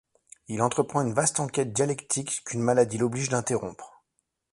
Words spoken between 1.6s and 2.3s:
dialectale